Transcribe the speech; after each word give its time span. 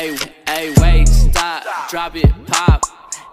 Hey, 0.00 0.16
hey, 0.48 0.72
wait, 0.80 1.04
stop, 1.12 1.60
drop 1.92 2.16
it, 2.16 2.32
pop. 2.48 2.80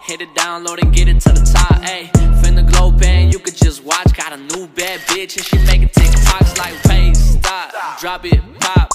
Hit 0.03 0.19
it, 0.19 0.27
download 0.35 0.83
and 0.83 0.91
get 0.91 1.07
it 1.07 1.15
to 1.23 1.31
the 1.31 1.39
top. 1.47 1.79
Hey, 1.79 2.11
finna 2.43 2.59
glow 2.59 2.91
band, 2.91 3.31
you 3.31 3.39
could 3.39 3.55
just 3.55 3.87
watch. 3.87 4.11
Got 4.11 4.35
a 4.35 4.39
new 4.51 4.67
bad 4.75 4.99
bitch 5.07 5.39
and 5.39 5.47
she 5.47 5.55
making 5.63 5.87
TikToks 5.95 6.59
like, 6.59 6.75
wait, 6.91 7.15
stop, 7.15 7.71
drop 8.03 8.27
it, 8.27 8.43
pop. 8.59 8.91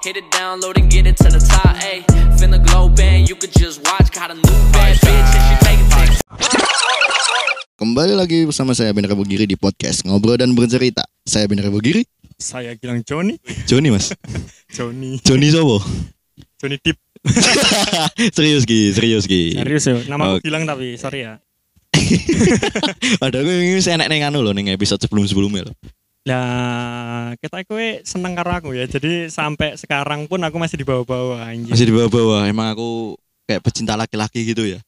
Hit 0.00 0.16
it, 0.16 0.32
download 0.32 0.80
and 0.80 0.88
get 0.88 1.04
it 1.04 1.20
to 1.20 1.28
the 1.28 1.44
top. 1.44 1.76
Hey, 1.76 2.08
finna 2.40 2.56
glow 2.56 2.88
band, 2.88 3.28
you 3.28 3.36
could 3.36 3.52
just 3.52 3.84
watch. 3.84 4.08
Got 4.16 4.32
a 4.32 4.40
new 4.40 4.58
bad 4.72 4.96
bitch 5.04 5.28
and 5.36 5.44
she 5.44 5.54
making 5.68 5.92
TikToks. 5.92 6.24
Kembali 7.76 8.16
lagi 8.16 8.48
bersama 8.48 8.72
saya 8.72 8.96
Bener 8.96 9.12
Bugiri 9.12 9.44
di 9.44 9.60
podcast 9.60 10.08
Ngobrol 10.08 10.40
dan 10.40 10.56
Bercerita. 10.56 11.04
Saya 11.28 11.44
Bener 11.44 11.68
Bugiri, 11.68 12.00
Saya 12.40 12.72
bilang 12.80 13.04
Joni, 13.04 13.36
Joni 13.68 13.92
mas. 13.92 14.08
Joni, 14.72 15.20
Joni 15.20 15.52
Sobo. 15.52 15.84
Joni 16.56 16.80
Deep. 16.80 17.09
serius 18.36 18.64
Ki, 18.64 18.90
serius 18.96 19.24
Ki. 19.28 19.56
Serius 19.56 19.84
ya, 19.84 19.96
nama 20.08 20.36
Oke. 20.36 20.40
aku 20.40 20.46
bilang 20.48 20.64
tapi 20.64 20.96
sorry 20.96 21.28
ya. 21.28 21.40
Padahal 23.22 23.44
gue 23.44 23.56
ini 23.60 23.80
saya 23.84 24.00
enak 24.00 24.08
neng 24.08 24.24
anu 24.28 24.40
loh, 24.40 24.56
neng 24.56 24.72
episode 24.72 25.00
sebelum 25.02 25.28
sebelumnya 25.28 25.68
loh. 25.68 25.76
Lah, 26.28 27.32
kita 27.40 27.64
kue 27.64 28.04
seneng 28.04 28.36
karo 28.36 28.52
aku 28.52 28.68
ya. 28.76 28.84
Jadi 28.84 29.32
sampai 29.32 29.76
sekarang 29.80 30.28
pun 30.28 30.40
aku 30.44 30.60
masih 30.60 30.76
di 30.76 30.84
bawah-bawah 30.84 31.40
anjir. 31.40 31.72
Masih 31.72 31.88
di 31.88 31.94
bawah-bawah. 31.96 32.44
Emang 32.44 32.72
aku 32.76 33.16
kayak 33.48 33.64
pecinta 33.64 33.96
laki-laki 33.96 34.44
gitu 34.44 34.68
ya. 34.68 34.80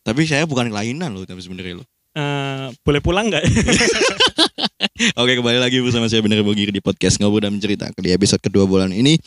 Tapi 0.00 0.24
saya 0.24 0.48
bukan 0.48 0.72
kelainan 0.72 1.12
loh, 1.12 1.28
tapi 1.28 1.44
sebenarnya 1.44 1.84
loh. 1.84 1.86
Eh, 2.16 2.66
boleh 2.82 3.00
pulang 3.04 3.28
nggak? 3.28 3.44
Oke 5.20 5.38
kembali 5.38 5.60
lagi 5.60 5.78
bersama 5.78 6.10
saya 6.10 6.24
Bener 6.24 6.42
Bugiri 6.42 6.74
di 6.74 6.82
podcast 6.82 7.20
Ngobrol 7.20 7.46
dan 7.46 7.54
Bercerita. 7.60 7.92
Di 7.94 8.10
episode 8.10 8.40
kedua 8.42 8.64
bulan 8.64 8.90
ini. 8.90 9.20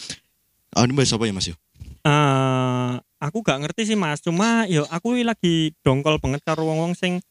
Oh 0.75 0.83
ini 0.83 0.91
bahas 0.91 1.13
apa 1.13 1.23
ya 1.23 1.31
mas 1.31 1.47
yo? 1.47 1.55
Eh, 2.01 2.93
aku 3.21 3.37
gak 3.45 3.61
ngerti 3.61 3.93
sih 3.93 3.97
mas. 3.97 4.21
Cuma 4.21 4.65
yo 4.65 4.89
aku 4.89 5.21
lagi 5.21 5.73
dongkol 5.85 6.17
banget 6.17 6.41
karo 6.41 6.65
wong-wong 6.65 6.97
sing 6.97 7.21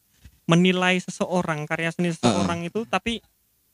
menilai 0.47 0.99
seseorang 0.99 1.63
karya 1.67 1.91
seni 1.93 2.11
seseorang 2.11 2.65
itu 2.67 2.83
tapi 2.83 3.23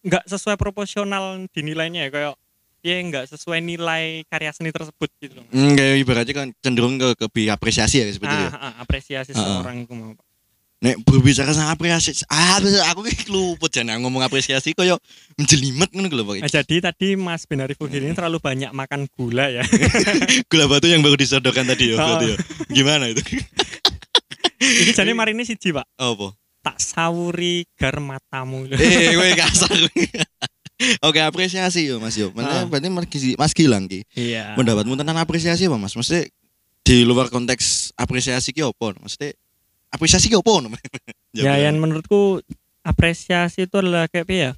nggak 0.05 0.29
sesuai 0.29 0.61
proporsional 0.61 1.41
dinilainya 1.49 2.05
ya 2.05 2.09
kayak 2.13 2.33
dia 2.85 3.01
nggak 3.01 3.25
sesuai 3.33 3.59
nilai 3.65 4.21
karya 4.29 4.51
seni 4.53 4.69
tersebut 4.69 5.09
gitu 5.17 5.41
loh. 5.41 5.45
Hmm, 5.49 5.73
kayak 5.73 5.95
ibaratnya 6.05 6.33
kan 6.37 6.47
cenderung 6.61 7.01
ke, 7.01 7.17
ke 7.17 7.49
apresiasi 7.49 8.03
ya 8.03 8.05
itu. 8.05 8.21
ah, 8.29 8.53
ah, 8.53 8.73
apresiasi 8.85 9.33
ah. 9.33 9.37
seseorang 9.37 9.83
itu 9.89 9.93
mau 9.97 10.13
Nek 10.77 11.01
berbicara 11.01 11.49
sama 11.57 11.73
apresiasi, 11.73 12.21
ah 12.29 12.61
aku 12.93 13.01
luput 13.33 13.73
jangan 13.73 13.97
ngomong 13.97 14.21
apresiasi 14.21 14.77
koyo 14.77 15.01
menjelimet 15.33 15.89
ngono 15.89 16.05
lho 16.05 16.23
Nah, 16.37 16.45
Pak. 16.45 16.53
jadi 16.53 16.75
tadi 16.93 17.17
Mas 17.17 17.49
Benari 17.49 17.73
Fugir 17.73 17.97
ini 17.97 18.13
terlalu 18.13 18.37
banyak 18.37 18.69
makan 18.69 19.09
gula 19.09 19.49
ya. 19.49 19.65
Gula 20.53 20.69
batu 20.69 20.85
yang 20.85 21.01
baru 21.01 21.17
disodorkan 21.17 21.65
tadi 21.65 21.91
ya, 21.91 21.97
Oh. 21.97 22.21
ya. 22.21 22.37
Gimana 22.69 23.09
itu? 23.09 23.25
ini 24.85 24.93
jadi 24.93 25.17
mari 25.17 25.33
ini 25.33 25.49
siji 25.49 25.73
pak. 25.73 25.89
Oh, 25.97 26.13
apa? 26.13 26.27
Tak 26.61 26.77
sawuri 26.77 27.65
gar 27.73 27.97
matamu. 27.97 28.69
Eh, 28.77 29.17
gue 29.17 29.33
kasar. 29.33 29.73
Oke, 31.01 31.25
apresiasi 31.25 31.89
yo 31.89 31.97
Mas 31.97 32.13
yo. 32.13 32.29
Maksudnya 32.37 32.61
Ah. 32.61 32.69
berarti 32.69 33.33
Mas, 33.33 33.53
Gilang 33.57 33.89
ki. 33.89 34.05
Iya. 34.13 34.53
Pendapatmu 34.53 34.93
tentang 34.93 35.17
apresiasi 35.17 35.65
apa 35.65 35.77
Mas? 35.81 35.97
Maksudnya 35.97 36.29
di 36.85 37.01
luar 37.01 37.33
konteks 37.33 37.97
apresiasi 37.97 38.53
ki 38.53 38.61
apa? 38.61 38.93
Maksudnya 39.01 39.33
apresiasi 39.93 40.27
ki 40.31 40.37
apa? 40.37 40.51
Ya 41.35 41.53
yang 41.59 41.77
menurutku 41.77 42.41
apresiasi 42.81 43.67
itu 43.69 43.75
adalah 43.77 44.09
kayak 44.09 44.25
apa 44.27 44.33
ya? 44.33 44.51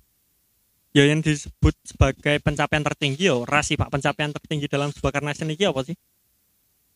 Ya 0.90 1.04
yang 1.06 1.22
disebut 1.22 1.78
sebagai 1.86 2.42
pencapaian 2.42 2.82
tertinggi 2.82 3.30
yo, 3.30 3.46
rasi 3.46 3.78
pak 3.78 3.94
pencapaian 3.94 4.34
tertinggi 4.34 4.66
dalam 4.66 4.90
sebuah 4.90 5.22
karya 5.22 5.38
seni 5.38 5.54
apa 5.60 5.82
sih? 5.86 5.96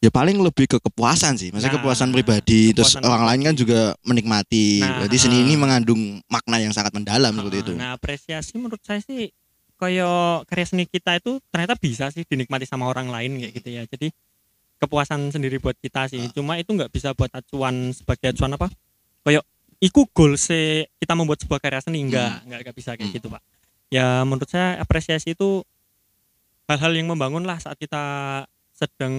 ya 0.03 0.11
paling 0.11 0.35
lebih 0.35 0.67
ke 0.67 0.83
kepuasan 0.83 1.39
sih 1.39 1.47
maksudnya 1.55 1.71
Nah, 1.71 1.77
kepuasan 1.79 2.11
pribadi 2.11 2.75
terus 2.75 2.91
kepuasan 2.91 3.07
orang 3.07 3.23
lain 3.23 3.39
kan 3.47 3.55
pribadi. 3.55 3.61
juga 3.63 3.81
menikmati 4.03 4.83
Nah, 4.83 4.99
berarti 4.99 5.15
seni 5.15 5.47
ini 5.47 5.55
mengandung 5.55 6.19
makna 6.27 6.59
yang 6.59 6.75
sangat 6.75 6.91
mendalam 6.91 7.31
seperti 7.31 7.57
itu 7.63 7.71
Nah 7.79 7.95
apresiasi 7.95 8.59
menurut 8.59 8.83
saya 8.83 8.99
sih 8.99 9.31
kayak 9.79 10.47
karya 10.47 10.65
seni 10.67 10.83
kita 10.87 11.19
itu 11.19 11.39
ternyata 11.51 11.75
bisa 11.79 12.11
sih 12.11 12.23
dinikmati 12.23 12.63
sama 12.63 12.87
orang 12.87 13.11
lain 13.11 13.35
kayak 13.35 13.53
gitu 13.59 13.69
ya. 13.73 13.83
Jadi 13.83 14.07
kepuasan 14.77 15.29
sendiri 15.29 15.57
buat 15.57 15.75
kita 15.75 16.07
sih. 16.07 16.21
Ah. 16.21 16.31
Cuma 16.31 16.55
itu 16.55 16.69
nggak 16.69 16.89
bisa 16.89 17.11
buat 17.11 17.29
acuan 17.29 17.91
sebagai 17.91 18.31
acuan 18.31 18.53
apa? 18.53 18.67
Kayak 19.23 19.43
iku 19.79 20.07
goal 20.09 20.35
se 20.35 20.87
kita 20.97 21.13
membuat 21.13 21.39
sebuah 21.39 21.59
karya 21.59 21.79
seni 21.79 22.01
enggak, 22.01 22.43
enggak, 22.43 22.59
enggak 22.61 22.75
bisa 22.75 22.91
kayak 22.93 23.07
Hmm. 23.07 23.15
gitu, 23.15 23.27
Pak. 23.27 23.41
Ya 23.89 24.05
menurut 24.21 24.47
saya 24.47 24.77
apresiasi 24.77 25.33
itu 25.33 25.61
hal-hal 26.65 26.91
yang 26.93 27.07
membangun 27.07 27.43
lah 27.43 27.59
saat 27.59 27.75
kita 27.75 28.01
sedang 28.71 29.13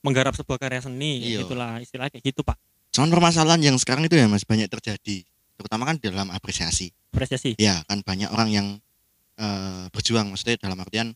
menggarap 0.00 0.32
sebuah 0.32 0.56
karya 0.56 0.78
seni 0.80 1.24
Iya. 1.26 1.42
itulah 1.42 1.80
istilah 1.80 2.06
kayak 2.06 2.22
gitu, 2.24 2.40
Pak. 2.40 2.54
cuman 2.88 3.12
permasalahan 3.12 3.60
yang 3.60 3.76
sekarang 3.76 4.04
itu 4.04 4.16
ya 4.16 4.24
mas 4.24 4.40
banyak 4.40 4.70
terjadi 4.70 5.20
terutama 5.52 5.84
kan 5.84 6.00
dalam 6.00 6.32
apresiasi 6.32 6.88
Apresiasi. 7.12 7.52
ya 7.56 7.84
kan 7.84 8.00
banyak 8.00 8.30
orang 8.30 8.48
yang 8.48 8.66
eh, 9.36 9.84
berjuang 9.92 10.32
maksudnya 10.32 10.56
dalam 10.56 10.80
artian 10.80 11.12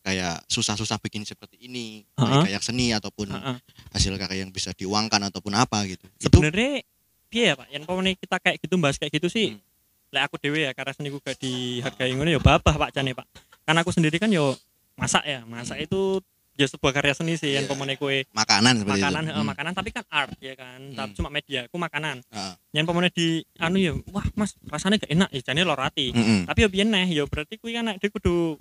kayak 0.00 0.40
susah-susah 0.46 0.96
bikin 0.98 1.22
seperti 1.22 1.60
ini 1.60 2.02
Ha-ha. 2.14 2.42
kayak 2.42 2.60
seni 2.60 2.90
ataupun 2.90 3.28
Heeh. 3.28 3.56
hasil 3.90 4.16
karya 4.16 4.42
yang 4.42 4.50
bisa 4.50 4.72
diuangkan 4.72 5.28
ataupun 5.28 5.52
apa 5.52 5.84
gitu 5.84 6.08
itu 6.18 6.24
sebenarnya 6.26 6.80
piye 7.28 7.44
ya 7.46 7.54
pak 7.54 7.68
yang 7.68 7.84
pokoknya 7.84 8.12
kita 8.16 8.36
kayak 8.38 8.56
gitu 8.58 8.74
bahas 8.76 8.96
kayak 8.96 9.12
gitu 9.12 9.28
sih 9.28 9.48
Hmm. 9.52 9.62
lek 10.10 10.22
aku 10.26 10.36
dewe 10.38 10.64
ya 10.64 10.72
karena 10.72 10.90
seni 10.90 11.06
gak 11.08 11.36
dihargai 11.36 12.10
ngono 12.12 12.26
ya 12.28 12.40
babah 12.40 12.74
pak 12.76 12.90
Jane 12.90 13.12
pak 13.12 13.28
karena 13.62 13.78
aku 13.80 13.90
sendiri 13.90 14.16
kan 14.16 14.26
yo 14.28 14.56
masak 14.94 15.22
ya 15.22 15.44
masak 15.44 15.78
itu 15.80 16.18
ya 16.56 16.66
sebuah 16.66 16.92
karya 16.92 17.14
seni 17.14 17.36
sih 17.36 17.52
yang 17.52 17.64
Iya. 17.64 17.70
pokoknya 17.70 17.94
kue 17.94 18.26
makanan 18.30 18.82
makanan 18.82 19.22
itu 19.22 19.30
eh, 19.30 19.36
Hmm. 19.36 19.46
makanan 19.46 19.72
tapi 19.72 19.88
kan 19.90 20.04
art 20.08 20.34
ya 20.38 20.52
kan 20.54 20.80
tapi 20.92 21.08
Hmm. 21.08 21.16
cuma 21.16 21.28
media 21.30 21.64
aku 21.64 21.76
makanan 21.76 22.20
Heeh. 22.26 22.52
yang 22.72 22.84
pokoknya 22.84 23.10
di 23.10 23.26
anu 23.56 23.76
ya 23.76 23.92
wah 24.08 24.26
mas 24.34 24.56
rasanya 24.66 24.98
gak 24.98 25.08
enak 25.10 25.28
ya 25.30 25.40
jane 25.42 25.62
lorati 25.62 26.10
Mm-mm. 26.10 26.40
tapi 26.44 26.58
ya 26.58 26.68
biyen 26.68 26.88
neh 26.88 27.06
ya 27.06 27.24
berarti 27.24 27.56
kuwi 27.56 27.72
kan 27.72 27.94
dia 27.94 28.08
kudu 28.08 28.58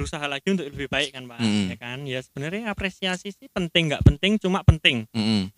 berusaha 0.00 0.24
lagi 0.24 0.48
untuk 0.48 0.64
lebih 0.64 0.88
baik 0.88 1.12
kan 1.12 1.24
pak 1.26 1.38
Hmm. 1.38 1.68
ya 1.68 1.76
kan 1.76 1.98
ya 2.02 2.18
sebenarnya 2.18 2.62
apresiasi 2.66 3.28
sih 3.28 3.46
penting 3.46 3.92
nggak 3.92 4.00
penting 4.02 4.36
cuma 4.36 4.64
penting 4.64 5.04
Mm-mm. 5.12 5.52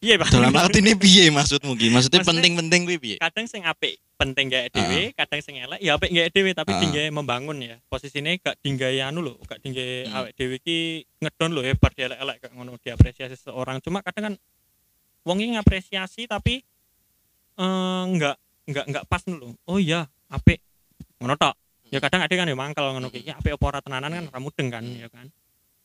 iya 0.00 0.16
pak 0.16 0.32
dalam 0.32 0.50
arti 0.50 0.80
ini 0.80 0.96
piye 0.96 1.28
maksudmu 1.28 1.76
Ki? 1.76 1.92
maksudnya 1.92 2.24
penting-penting 2.24 2.80
kuwi 2.82 2.96
piye 2.96 3.16
kadang 3.18 3.44
sing 3.44 3.62
apik 3.62 4.00
penting 4.18 4.50
gak 4.50 4.74
dhewe, 4.74 5.14
kadang 5.14 5.38
sing 5.38 5.62
elek 5.62 5.78
ya 5.78 5.94
apik 5.94 6.10
gak 6.10 6.34
dhewe 6.34 6.50
tapi 6.50 6.74
Ah. 6.74 6.82
tinggal 6.82 7.06
membangun 7.14 7.54
ya. 7.62 7.78
Posisine 7.86 8.34
gak 8.42 8.58
tinggal 8.58 8.90
anu 8.98 9.22
lho, 9.22 9.38
gak 9.46 9.62
tinggal 9.62 9.86
Hmm. 10.10 10.16
awake 10.18 10.34
dhewe 10.34 10.58
iki 10.58 10.78
ngedon 11.22 11.54
lho 11.54 11.62
hebat 11.62 11.94
dia 11.94 12.10
elek-elek 12.10 12.36
kayak 12.42 12.50
ngono 12.50 12.74
diapresiasi 12.82 13.38
seseorang. 13.38 13.78
Cuma 13.78 14.02
kadang 14.02 14.24
kan 14.26 14.34
wong 15.22 15.38
iki 15.38 15.54
ngapresiasi 15.54 16.26
tapi 16.26 16.66
eh 17.54 18.02
enggak 18.10 18.34
enggak 18.66 18.84
enggak 18.90 19.04
pas 19.06 19.22
lho. 19.22 19.54
Oh 19.66 19.78
iya, 19.78 20.10
apik. 20.26 20.58
Ngono 21.18 21.38
tok. 21.38 21.54
Ya 21.88 21.98
kadang 21.98 22.20
ada 22.20 22.30
kan 22.30 22.44
ya 22.44 22.56
mangkel 22.56 22.84
ngono 22.84 23.08
ki. 23.08 23.24
Ya 23.24 23.34
apik 23.36 23.56
apa 23.56 23.64
ora 23.64 23.80
tenanan 23.80 24.10
kan 24.10 24.24
ora 24.28 24.38
mudeng 24.38 24.68
kan 24.68 24.84
ya 24.84 25.08
kan. 25.08 25.26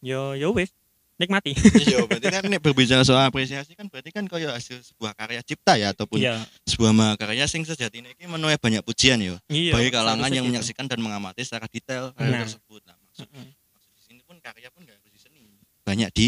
Yo 0.03 0.35
yo 0.35 0.51
wis 0.51 0.75
nikmati. 1.15 1.53
iya 1.87 2.03
berarti 2.03 2.27
kan 2.27 2.43
nek 2.43 2.59
berbicara 2.59 3.01
soal 3.01 3.23
apresiasi 3.23 3.77
kan 3.77 3.87
berarti 3.87 4.09
kan 4.11 4.25
kaya 4.25 4.51
hasil 4.51 4.81
sebuah 4.83 5.13
karya 5.13 5.39
cipta 5.45 5.77
ya 5.77 5.93
ataupun 5.93 6.19
Iya. 6.19 6.41
sebuah 6.65 6.91
mahakarya 6.91 7.45
sing 7.45 7.63
sejatinya 7.63 8.11
ini 8.11 8.25
menuai 8.25 8.57
banyak 8.57 8.81
pujian 8.81 9.21
ya 9.21 9.37
Iya. 9.47 9.71
bagi 9.71 9.89
kalangan 9.89 10.27
yang 10.27 10.43
gitu. 10.43 10.57
menyaksikan 10.57 10.89
dan 10.89 10.99
mengamati 10.99 11.45
secara 11.45 11.69
detail 11.69 12.11
karya 12.17 12.33
Nah. 12.33 12.41
tersebut 12.43 12.81
nah, 12.83 12.97
maksud, 12.99 13.27
Heeh. 13.29 13.45
maksud 13.71 13.91
di 13.93 14.01
sini 14.01 14.21
pun 14.25 14.35
karya 14.41 14.67
pun 14.73 14.81
gak 14.83 14.97
harus 14.97 15.07
di 15.07 15.19
seni 15.21 15.39
banyak 15.85 16.09
di 16.11 16.27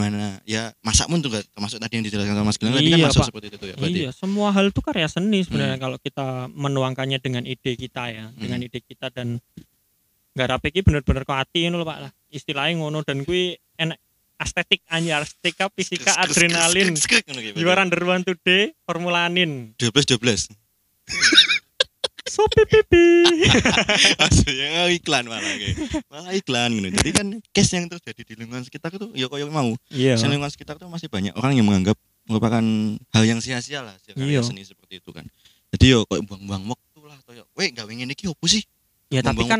di 0.00 0.06
mana 0.08 0.40
ya 0.42 0.72
masak 0.80 1.06
pun 1.06 1.20
juga 1.20 1.44
termasuk 1.46 1.76
tadi 1.76 1.92
yang 1.92 2.04
dijelaskan 2.04 2.32
sama 2.32 2.46
Mas 2.46 2.56
Gilang 2.56 2.72
tadi 2.72 2.88
kan 2.88 2.96
Iya, 2.96 3.06
masuk 3.06 3.20
Pak. 3.20 3.28
seperti 3.28 3.46
itu 3.46 3.56
ya 3.60 3.74
berarti 3.76 3.98
Iya, 3.98 4.10
semua 4.10 4.48
hal 4.50 4.64
itu 4.66 4.80
karya 4.80 5.06
seni 5.06 5.38
sebenarnya 5.42 5.76
Hmm. 5.76 5.84
kalau 5.84 5.98
kita 5.98 6.26
menuangkannya 6.48 7.18
dengan 7.18 7.44
ide 7.44 7.72
kita 7.74 8.02
ya, 8.08 8.24
dengan 8.32 8.58
Hmm. 8.58 8.66
ide 8.66 8.80
kita 8.80 9.06
dan 9.08 9.44
nggak 10.30 10.48
rapi 10.48 10.68
ki 10.70 10.80
bener-bener 10.80 11.22
ke 11.22 11.34
hati 11.34 11.60
ngono 11.66 11.84
Pak 11.84 11.98
lah. 12.00 12.12
Istilahnya 12.28 12.80
ngono 12.80 13.02
dan 13.02 13.20
kui 13.22 13.52
enak 13.76 14.00
estetik 14.38 14.80
anyar, 14.88 15.20
estetika, 15.20 15.68
fisika, 15.68 16.16
adrenalin. 16.16 16.96
gitu. 16.96 17.52
You 17.54 17.68
are 17.68 17.76
under 17.76 18.00
one 18.00 18.24
today, 18.24 18.72
formulanin. 18.82 19.76
12 19.76 20.16
12 20.16 20.48
So 22.30 22.46
pipi. 22.46 23.26
maksudnya 24.14 24.86
iklan 24.98 25.26
malah 25.26 25.42
kayak 25.42 25.76
malah 26.06 26.30
iklan 26.30 26.70
gitu 26.78 26.88
jadi 26.94 27.10
kan 27.10 27.26
case 27.50 27.72
yang 27.74 27.90
terjadi 27.90 28.22
di 28.22 28.34
lingkungan 28.38 28.62
sekitar 28.62 28.94
itu 28.94 29.10
ya 29.18 29.26
kayak 29.26 29.50
mau 29.50 29.74
Iya. 29.90 30.14
di 30.14 30.30
lingkungan 30.30 30.54
sekitar 30.54 30.78
itu 30.78 30.86
masih 30.86 31.10
banyak 31.10 31.34
orang 31.34 31.58
yang 31.58 31.66
menganggap 31.66 31.98
merupakan 32.30 32.62
hal 33.10 33.24
yang 33.26 33.42
sia-sia 33.42 33.82
lah 33.82 33.98
karya 34.14 34.38
Iya. 34.38 34.46
seni 34.46 34.62
seperti 34.62 35.02
itu 35.02 35.10
kan 35.10 35.26
jadi 35.74 35.98
yo 35.98 36.06
kok 36.06 36.22
buang-buang 36.22 36.70
waktu 36.70 36.98
lah 37.02 37.18
atau 37.18 37.32
yo 37.34 37.44
weh 37.58 37.66
gak 37.74 37.90
ingin 37.90 38.08
iki 38.08 38.30
opo 38.30 38.46
sih 38.46 38.62
Ya 39.10 39.26
tapi 39.26 39.42
kan 39.42 39.58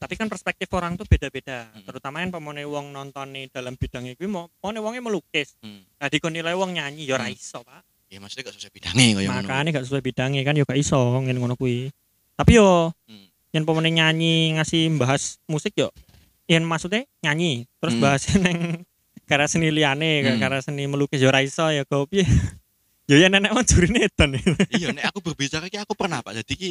tapi 0.00 0.16
kan 0.16 0.24
perspektif 0.24 0.72
orang 0.72 0.96
tuh 0.96 1.04
beda-beda. 1.04 1.68
Hmm. 1.68 1.84
Terutama 1.84 2.24
yang 2.24 2.32
pemone 2.32 2.64
wong 2.64 2.96
nonton 2.96 3.36
nih 3.36 3.52
dalam 3.52 3.76
bidang 3.76 4.08
itu 4.08 4.24
mau 4.24 4.48
pemone 4.56 4.80
melukis. 5.00 5.56
Hmm. 5.60 5.84
Nah, 6.00 6.08
nilai 6.28 6.56
wong 6.56 6.72
nyanyi 6.72 7.04
ya 7.04 7.20
ora 7.20 7.28
Hmm. 7.28 7.36
iso, 7.36 7.60
Pak. 7.60 7.84
Ya 8.14 8.22
maksudnya 8.22 8.46
gak 8.46 8.54
sesuai 8.54 8.72
bidangnya 8.72 9.04
kayak 9.10 9.26
ngono 9.26 9.46
makanya 9.50 9.70
gak 9.74 9.84
sesuai 9.90 10.02
bidangnya 10.02 10.40
kan 10.46 10.54
yo 10.54 10.62
gak 10.62 10.78
iso 10.78 11.00
ngene 11.18 11.38
ngono 11.42 11.58
kuwi 11.58 11.90
tapi 12.38 12.52
yo 12.56 12.94
Hmm. 13.10 13.26
yang 13.50 13.66
pemain 13.66 13.90
nyanyi 13.90 14.54
ngasih 14.54 14.94
bahas 14.94 15.42
musik 15.46 15.74
yo 15.74 15.90
yang 16.46 16.62
maksudnya 16.62 17.02
nyanyi 17.20 17.66
terus 17.82 17.98
Hmm. 17.98 18.02
bahas 18.02 18.22
neng 18.38 18.86
karya 19.26 19.46
seni 19.46 19.74
liyane 19.74 20.22
Hmm. 20.22 20.38
karya 20.38 20.62
seni 20.62 20.86
melukis 20.86 21.18
yo 21.18 21.34
iso 21.34 21.66
ya 21.68 21.82
kok 21.82 22.06
piye 22.06 22.22
yo 23.10 23.18
ya 23.18 23.28
nenek 23.28 23.52
wong 23.52 23.66
jurine 23.66 24.06
edan 24.06 24.38
iya 24.72 24.88
nek 24.94 25.10
aku 25.12 25.20
berbicara 25.20 25.68
ki 25.68 25.76
aku 25.76 25.92
pernah 25.92 26.24
Pak. 26.24 26.40
Jadi 26.40 26.52
ki 26.56 26.70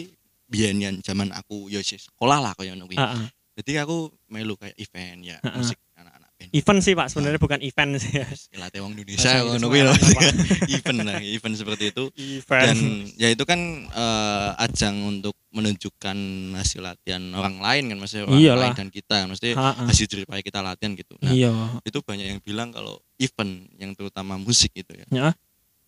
biyen 0.50 0.78
yang 0.81 0.95
zaman 1.00 1.30
aku 1.30 1.69
yo 1.69 1.78
sekolah 1.84 2.42
lah 2.42 2.54
ngono 2.57 2.90
kuwi. 2.90 2.98
Heeh. 2.98 3.28
Jadi 3.62 3.72
aku 3.78 4.10
melu 4.34 4.57
kayak 4.57 4.74
event 4.81 5.19
ya 5.22 5.38
Ha-ha. 5.45 5.54
musik 5.54 5.78
anak-anak 5.93 5.93
band. 5.93 5.93
Event. 6.51 6.80
Sih 6.84 6.94
pak 6.94 7.07
sebenarnya 7.07 7.40
bukan 7.40 7.60
event 7.63 7.92
sih. 8.01 8.12
Ya 8.19 8.28
wong 8.84 8.92
Indonesia 8.98 9.31
ngono 9.45 9.66
kuwi 9.69 9.81
event 10.75 11.00
lah, 11.06 11.22
event 11.22 11.56
seperti 11.56 11.84
itu. 11.95 12.04
event. 12.18 12.68
Dan 12.74 12.80
ya 13.16 13.31
itu 13.31 13.44
kan 13.48 13.60
eh, 13.88 14.50
ajang 14.68 14.95
untuk 15.07 15.38
menunjukkan 15.54 16.18
hasil 16.57 16.81
latihan 16.81 17.22
orang 17.38 17.62
lain 17.62 17.94
kan 17.94 17.98
maksudnya 18.01 18.25
orang 18.25 18.42
Iyalah. 18.42 18.62
lain 18.66 18.74
dan 18.74 18.90
kita 18.90 19.18
maksudnya 19.30 19.54
Heeh. 19.54 19.86
hasil 19.88 20.06
jerih 20.10 20.25
payah 20.25 20.44
kita 20.44 20.60
latihan 20.60 20.92
gitu. 20.98 21.13
Nah 21.22 21.31
iya. 21.31 21.54
itu 21.86 22.01
banyak 22.01 22.25
yang 22.25 22.40
bilang 22.42 22.74
kalau 22.74 22.98
event 23.22 23.69
yang 23.78 23.94
terutama 23.94 24.36
musik 24.36 24.74
gitu 24.74 24.92
ya. 24.98 25.06
Ya. 25.13 25.30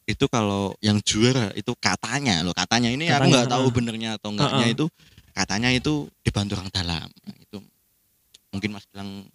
itu 0.05 0.29
kalau 0.29 0.77
yang 0.85 1.01
juara 1.01 1.49
itu 1.57 1.73
katanya 1.81 2.45
loh 2.45 2.53
katanya 2.53 2.93
ini 2.93 3.09
aku 3.09 3.25
Katanya, 3.25 3.33
nggak 3.41 3.47
tahu 3.57 3.65
benernya 3.73 4.09
atau 4.21 4.29
enggaknya 4.37 4.67
itu 4.69 4.85
katanya 5.33 5.69
itu 5.73 6.05
dibantu 6.21 6.61
orang 6.61 6.69
dalam 6.69 7.09
Nah, 7.25 7.35
itu. 7.41 7.57
Mungkin 8.53 8.69
mas 8.69 8.85
bilang 8.87 9.25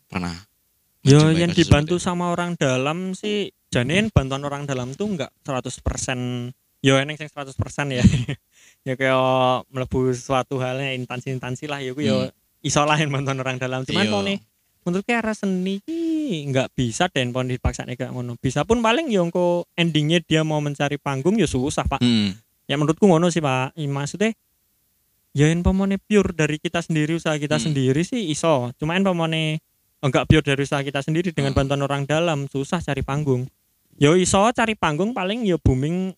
Yo 1.10 1.34
yang 1.34 1.50
dibantu 1.50 1.98
sama 1.98 2.30
orang 2.30 2.54
dalam 2.54 3.18
sih 3.18 3.50
janin 3.68 4.14
bantuan 4.14 4.46
orang 4.46 4.62
dalam 4.64 4.94
tuh 4.94 5.10
enggak 5.10 5.30
100% 5.42 6.54
yo 6.80 6.96
eneng 6.96 7.18
sing 7.18 7.26
100% 7.26 7.50
ya. 7.90 8.00
ya 8.88 8.94
kayak 8.94 9.20
mlebu 9.68 10.14
suatu 10.14 10.62
halnya 10.62 10.94
instansi-instansi 10.94 11.66
lah 11.66 11.82
ya 11.82 11.90
ku 11.92 12.00
yo 12.00 12.30
iso 12.62 12.80
lah 12.86 12.96
yang 12.96 13.10
bantuan 13.10 13.42
orang 13.42 13.58
dalam. 13.58 13.82
Cuman 13.82 14.06
Iya. 14.06 14.12
kok 14.14 14.22
nih 14.24 14.38
menurut 14.80 15.06
arah 15.12 15.36
seni 15.36 15.76
nggak 16.30 16.72
bisa 16.78 17.10
dan 17.10 17.34
pon 17.34 17.50
dipaksa 17.50 17.84
kayak 17.84 18.14
ngono. 18.14 18.38
Bisa 18.38 18.62
pun 18.62 18.78
paling 18.80 19.10
yo 19.10 19.26
engko 19.26 19.66
endingnya 19.74 20.22
dia 20.22 20.46
mau 20.46 20.62
mencari 20.62 20.96
panggung 20.96 21.36
ya 21.36 21.44
susah, 21.50 21.84
Pak. 21.84 22.00
Hmm. 22.00 22.32
Ya 22.70 22.78
menurutku 22.78 23.02
ngono 23.04 23.34
sih, 23.34 23.42
Pak. 23.42 23.74
I, 23.76 23.90
maksudnya 23.90 24.30
ya 25.34 25.50
yang 25.50 25.62
pemone 25.62 25.98
pure 25.98 26.30
dari 26.34 26.62
kita 26.62 26.80
sendiri 26.80 27.18
usaha 27.18 27.34
kita 27.34 27.58
Hmm. 27.58 27.66
sendiri 27.70 28.00
sih 28.06 28.30
iso. 28.30 28.70
Cuma 28.78 28.94
yang 28.94 29.04
pemone 29.04 29.58
enggak 30.00 30.24
pure 30.24 30.42
dari 30.42 30.60
usaha 30.60 30.80
kita 30.80 31.00
sendiri 31.00 31.30
dengan 31.30 31.50
Hmm. 31.50 31.58
bantuan 31.60 31.82
orang 31.82 32.02
dalam 32.04 32.44
susah 32.46 32.78
cari 32.78 33.00
panggung. 33.00 33.44
Yo 33.94 34.14
iso 34.14 34.40
cari 34.50 34.72
panggung 34.72 35.10
paling 35.10 35.44
yo 35.44 35.56
booming 35.56 36.16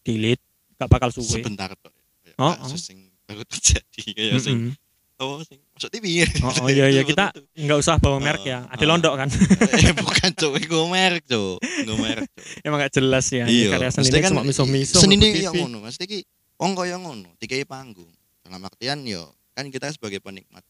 delete 0.00 0.42
gak 0.74 0.86
bakal 0.88 1.10
suwe. 1.10 1.40
sebentar 1.40 1.70
kok 1.70 1.90
Oh, 2.34 2.50
kasus 2.56 2.82
yang 2.88 2.98
baru 3.24 3.42
terjadi 3.44 4.00
kayak 4.10 4.38
sing 4.38 4.74
oh 5.16 5.38
sing 5.40 5.62
masuk 5.70 5.86
TV 5.88 6.26
Oh, 6.40 6.50
oh 6.56 6.68
iya 6.68 6.86
iya 6.88 7.02
kita 7.02 7.30
nggak 7.62 7.78
usah 7.78 7.94
bawa 7.96 8.18
merek 8.18 8.42
ya. 8.44 8.66
Ada 8.68 8.82
Oh. 8.82 8.90
londok 8.90 9.14
kan. 9.16 9.28
eh 9.30 9.94
bukan 10.02 10.30
cok 10.32 10.54
gue 10.56 10.84
merek 10.88 11.24
cok 11.24 11.56
gue 11.62 11.96
merek 11.96 12.26
Emang 12.60 12.78
gak 12.80 12.90
jelas 12.92 13.26
ya. 13.28 13.46
iya 13.46 13.70
Karya 13.70 13.90
seni 13.92 14.10
kan 14.12 14.30
cuma 14.30 14.42
miso-miso. 14.42 14.98
seni 14.98 15.14
mlebu 15.14 15.30
ini 15.30 15.40
yang 15.40 15.54
ngono 15.56 15.78
maksudnya 15.80 16.08
ki 16.08 16.18
wong 16.56 16.72
kaya 16.74 16.96
ngono 16.96 17.30
dikai 17.38 17.62
panggung 17.62 18.10
dalam 18.40 18.60
artian 18.60 18.98
yo 19.02 19.22
kan 19.52 19.66
kita 19.68 19.88
sebagai 19.88 20.18
penikmat 20.18 20.66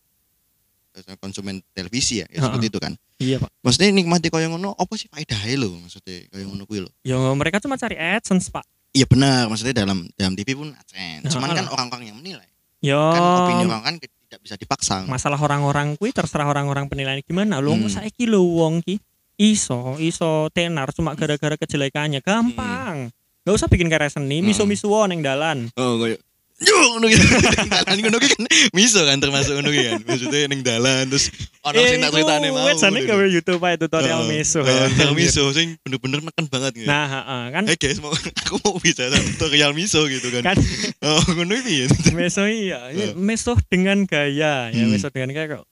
konsumen 1.16 1.58
televisi 1.70 2.20
ya, 2.20 2.26
ya 2.26 2.38
Ha-ha. 2.38 2.46
seperti 2.48 2.66
itu 2.68 2.78
kan 2.78 2.92
Iya, 3.16 3.38
Pak. 3.38 3.50
maksudnya 3.60 3.90
nikmati 3.92 4.26
kaya 4.26 4.46
ngono 4.46 4.72
apa 4.72 4.94
sih 4.94 5.06
faedahnya 5.06 5.54
lo 5.56 5.78
maksudnya 5.78 6.26
kaya 6.28 6.44
ngono 6.44 6.62
kuwi 6.64 6.82
lo 6.82 6.90
Yo 7.00 7.18
mereka 7.32 7.58
cuma 7.58 7.74
cari 7.74 7.94
AdSense, 7.94 8.48
Pak. 8.48 8.62
iya 8.90 9.04
benar 9.04 9.46
maksudnya 9.46 9.74
dalam 9.76 10.06
dalam 10.12 10.34
TV 10.34 10.54
pun 10.54 10.70
adsense 10.70 11.26
cuman 11.28 11.48
Ha-ha. 11.48 11.58
kan 11.58 11.66
orang-orang 11.68 12.04
yang 12.08 12.16
menilai 12.16 12.46
Yo 12.78 12.98
kan 13.10 13.22
opini 13.40 13.64
orang 13.64 13.82
kan 13.82 13.94
tidak 13.98 14.40
bisa 14.40 14.54
dipaksa 14.54 15.02
masalah 15.04 15.38
orang-orang 15.38 15.94
kuwi 15.94 16.10
terserah 16.10 16.44
orang-orang 16.44 16.86
penilaian 16.86 17.18
gimana 17.20 17.58
lo 17.58 17.72
Hmm. 17.72 17.86
saiki 17.88 18.26
lo 18.26 18.42
wong 18.42 18.80
ki 18.80 18.98
iso 19.36 19.98
iso 19.98 20.46
tenar 20.50 20.90
cuma 20.90 21.14
gara-gara 21.14 21.54
kejelekannya 21.56 22.20
gampang 22.20 23.10
Gak 23.44 23.52
usah 23.52 23.68
bikin 23.68 23.92
karya 23.92 24.08
seni, 24.08 24.40
Hmm. 24.40 24.48
miso-miso 24.48 24.88
neng 25.04 25.20
dalan. 25.20 25.68
Oh, 25.76 26.00
koyo 26.00 26.16
yo 26.64 26.76
ngono 26.92 27.06
gitu. 27.06 27.24
dalan 27.72 27.96
ngono 28.00 28.18
kan 28.18 28.40
miso 28.72 29.00
kan 29.04 29.18
termasuk 29.18 29.52
ngono 29.54 29.70
kan. 29.70 30.00
Maksudnya 30.02 30.48
ning 30.48 30.60
dalan 30.60 31.06
terus 31.06 31.28
ono 31.60 31.76
sing 31.78 32.00
tak 32.00 32.10
critane 32.10 32.48
mau. 32.50 32.64
Wetsane 32.66 32.98
gitu. 32.98 33.08
gawe 33.12 33.24
YouTube 33.28 33.62
ae 33.62 33.76
tutorial 33.76 34.24
miso. 34.24 34.60
Ya. 34.60 34.88
tutorial 34.88 35.12
miso 35.12 35.42
sing 35.52 35.76
bener-bener 35.80 36.20
neken 36.20 36.46
banget 36.48 36.72
gitu. 36.74 36.88
Nah, 36.88 37.04
heeh, 37.06 37.42
kan 37.50 37.62
Hey 37.64 37.76
guys, 37.76 37.98
mau 37.98 38.12
aku 38.40 38.54
mau 38.60 38.76
bisa 38.78 39.08
tutorial 39.08 39.72
miso 39.72 40.04
gitu 40.06 40.28
kan. 40.30 40.42
kan 40.44 40.56
Oh, 41.00 41.20
ngono 41.30 41.54
iki. 41.54 41.86
meso 42.12 42.44
iya, 42.44 42.88
Heeh. 42.88 43.12
Ya, 43.12 43.14
meso 43.14 43.52
dengan 43.68 44.04
gaya, 44.04 44.70
ya 44.70 44.82
Hmm. 44.84 44.90
meso 44.90 45.08
dengan 45.08 45.30
gaya 45.30 45.60
kok. 45.60 45.64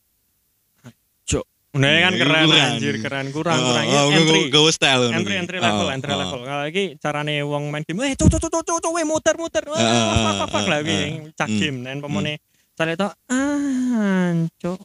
Nah, 1.72 1.88
kan 2.04 2.12
keren 2.12 2.44
kurang. 2.44 2.72
anjir, 2.76 2.94
keren 3.00 3.26
kurang 3.32 3.56
Oh, 3.56 3.64
kurang. 3.72 3.84
oh, 3.88 4.12
entry. 4.12 4.40
gue 4.52 4.72
style 4.76 5.08
entry 5.08 5.40
entry 5.40 5.56
level 5.56 5.88
Oh, 5.88 5.88
entry 5.88 6.12
oh. 6.12 6.20
level 6.20 6.40
kalau 6.44 6.62
lagi 6.68 6.84
carane 7.00 7.40
wong 7.40 7.72
main 7.72 7.80
game 7.80 8.04
eh 8.04 8.12
tuh 8.12 8.28
tuh 8.28 8.36
tuh 8.36 8.60
tuh 8.60 8.76
tuh, 8.76 8.92
muter 9.08 9.40
muter 9.40 9.64
wah 9.64 9.80
Ah, 9.80 10.36
ah, 10.36 10.44
fuck 10.44 10.68
ah, 10.68 10.68
lah 10.68 10.78
ah. 10.78 10.84
wih 10.84 11.32
cak 11.32 11.48
Hmm. 11.48 11.56
game 11.56 11.78
dan 11.80 12.04
pemone 12.04 12.44
cari 12.76 12.92
itu 12.92 13.08
ah 13.08 14.11
cok 14.62 14.78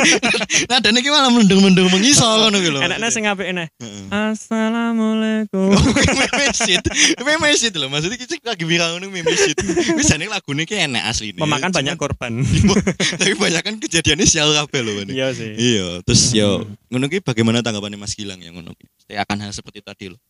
Nah, 0.70 0.78
dan 0.78 0.94
iki 0.94 1.10
malah 1.10 1.28
mendung-mendung 1.28 1.90
mengisor 1.90 2.38
ngono 2.38 2.62
ki 2.62 2.70
lho. 2.70 2.80
enaknya 2.80 3.08
sing 3.10 3.26
apik 3.26 3.50
ini 3.50 3.66
Heeh. 3.82 4.04
assalamualaikum. 4.10 5.74
Memesit. 6.18 6.84
Memesit 7.18 7.74
loh 7.74 7.88
maksudnya 7.90 8.16
kita 8.16 8.38
lagi 8.46 8.64
viral 8.64 8.96
ngono 8.96 9.10
memesit. 9.10 9.58
Misalnya 9.98 10.30
lagu 10.30 10.54
ini 10.54 10.64
kayak 10.64 10.92
enak 10.92 11.02
asli 11.10 11.34
nih 11.34 11.40
memakan 11.42 11.70
banyak 11.74 11.96
korban. 11.98 12.32
Tapi 13.20 13.34
banyak 13.34 13.62
kan 13.64 13.74
kejadiannya 13.82 14.26
sial 14.28 14.54
kabeh 14.54 14.80
Bani. 14.86 15.12
iya 15.12 15.34
sih. 15.34 15.50
Iya 15.56 16.00
terus 16.06 16.30
yo 16.32 16.62
ngono 16.92 17.10
ki 17.10 17.18
bagaimana 17.24 17.64
tanggapannya 17.64 17.98
Mas 17.98 18.14
Gilang 18.14 18.38
ya 18.38 18.54
ngono 18.54 18.72
ki? 18.76 18.86
Saya 19.08 19.24
akan 19.26 19.36
hal 19.42 19.52
seperti 19.52 19.82
tadi 19.82 20.14
loh 20.14 20.20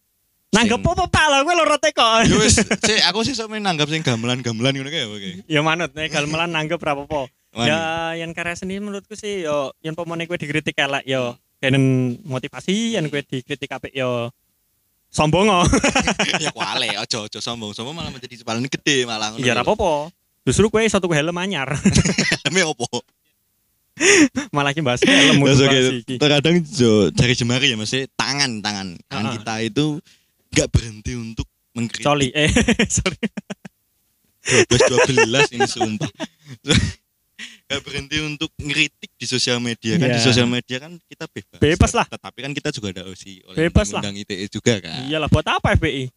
nanggep 0.49 0.81
Sing- 0.81 0.88
apa 0.88 1.05
pak? 1.12 1.26
Lah 1.29 1.40
gue 1.44 1.55
lorote 1.61 1.88
kok 1.93 2.25
Yo 2.25 2.40
wis, 2.40 2.56
sik, 2.56 3.00
aku 3.05 3.20
sih 3.20 3.37
sok 3.37 3.52
nanggap 3.52 3.85
sing 3.93 4.00
gamelan-gamelan 4.00 4.73
ngono 4.81 4.88
kayak 4.88 5.44
ya 5.44 5.61
manut 5.61 5.93
nih 5.93 6.08
kalau 6.08 6.25
malah 6.32 6.49
nanggep 6.49 6.81
berapa 6.81 7.05
ya 7.55 7.81
yang 8.15 8.31
karya 8.33 8.55
seni 8.55 8.77
menurutku 8.77 9.15
sih 9.15 9.43
yo 9.43 9.73
yang 9.81 9.95
pemone 9.95 10.25
gue 10.25 10.37
dikritik 10.37 10.77
elek 10.77 11.05
yo. 11.05 11.33
Dan 11.59 11.75
motivasi 12.23 12.95
yang 12.95 13.11
gue 13.11 13.19
dikritik 13.21 13.67
apik 13.69 13.91
yo. 13.91 14.31
Sombong 15.09 15.49
oh 15.49 15.65
ya 16.45 16.53
kuale, 16.53 16.93
ojo 17.00 17.25
ojo 17.25 17.39
sombong, 17.41 17.73
sombong 17.73 17.97
malah 17.97 18.12
menjadi 18.12 18.45
cepalan 18.45 18.62
gede 18.69 19.09
malah 19.09 19.33
iya 19.41 19.56
apa-apa. 19.56 20.12
Justru 20.45 20.69
gue 20.69 20.85
satu 20.85 21.09
helm 21.09 21.33
anyar. 21.35 21.73
Helme 22.45 22.62
opo? 22.69 22.85
malah 24.55 24.71
ki 24.71 24.85
bahas 24.85 25.03
helm 25.03 25.43
motivasi 25.43 26.05
iki. 26.06 26.15
terkadang 26.23 26.62
jo 26.62 27.11
jari 27.11 27.35
jemari 27.35 27.73
ya 27.73 27.77
maksudnya 27.77 28.06
tangan 28.15 28.61
tangan. 28.62 28.89
Tangan 29.09 29.25
Ah. 29.25 29.33
kita 29.35 29.55
itu 29.64 29.87
nggak 30.55 30.69
berhenti 30.71 31.12
untuk 31.17 31.49
mengkritik. 31.75 32.05
Coli 32.07 32.28
eh 32.31 32.52
sorry. 32.87 33.19
12 34.49 35.26
12 35.26 35.57
ini 35.57 35.67
sumpah. 35.67 36.09
Gak 37.69 37.85
berhenti 37.85 38.17
untuk 38.19 38.49
ngeritik 38.57 39.13
di 39.13 39.27
sosial 39.29 39.61
media 39.61 39.97
kan 39.97 40.09
di 40.09 40.17
Iya. 40.17 40.25
sosial 40.25 40.49
media 40.49 40.81
kan 40.81 40.97
kita 41.05 41.29
bebas. 41.29 41.59
Bebas 41.59 41.93
lah. 41.93 42.07
Tetapi 42.09 42.39
kan 42.41 42.53
kita 42.53 42.69
juga 42.73 42.89
ada 42.91 43.03
OSI 43.05 43.45
oleh 43.45 43.57
Bebas 43.61 43.93
lah. 43.93 44.01
undang 44.01 44.17
ITE 44.17 44.49
juga 44.49 44.81
kan. 44.81 45.05
iyalah 45.05 45.29
buat 45.29 45.45
apa 45.45 45.77
FPI 45.77 46.09